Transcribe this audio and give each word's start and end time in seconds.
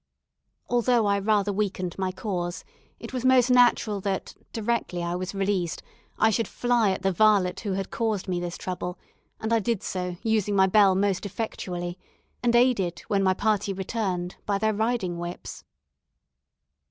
Although 0.67 1.05
I 1.05 1.19
rather 1.19 1.53
weakened 1.53 1.95
my 1.99 2.11
cause, 2.11 2.63
it 2.99 3.13
was 3.13 3.23
most 3.23 3.51
natural 3.51 4.01
that, 4.01 4.33
directly 4.51 5.03
I 5.03 5.13
was 5.13 5.35
released, 5.35 5.83
I 6.17 6.31
should 6.31 6.47
fly 6.47 6.89
at 6.89 7.03
the 7.03 7.11
varlet 7.11 7.59
who 7.59 7.73
had 7.73 7.91
caused 7.91 8.27
me 8.27 8.39
this 8.39 8.57
trouble; 8.57 8.97
and 9.39 9.53
I 9.53 9.59
did 9.59 9.83
so, 9.83 10.17
using 10.23 10.55
my 10.55 10.65
bell 10.65 10.95
most 10.95 11.23
effectually, 11.23 11.99
and 12.41 12.55
aided, 12.55 13.01
when 13.09 13.21
my 13.21 13.35
party 13.35 13.73
returned, 13.73 14.37
by 14.47 14.57
their 14.57 14.73
riding 14.73 15.19
whips. 15.19 15.63